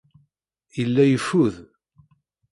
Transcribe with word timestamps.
Yella 0.77 1.03
yeffud. 1.05 1.55